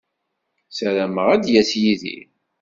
[0.69, 2.25] Ssarameɣ ad d-yas Yidir.